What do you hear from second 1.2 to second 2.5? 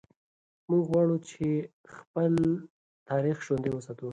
چې خپل